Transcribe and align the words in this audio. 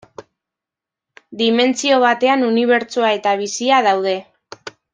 Dimentsio 1.41 1.99
batean 2.05 2.47
Unibertsoa 2.47 3.13
eta 3.19 3.35
bizia 3.43 3.83
daude. 3.91 4.17